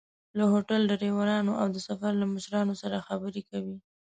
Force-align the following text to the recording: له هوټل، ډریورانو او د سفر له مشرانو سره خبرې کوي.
له 0.37 0.43
هوټل، 0.51 0.81
ډریورانو 0.91 1.53
او 1.61 1.67
د 1.75 1.77
سفر 1.87 2.11
له 2.21 2.25
مشرانو 2.33 2.73
سره 2.81 3.05
خبرې 3.07 3.41
کوي. 3.49 3.77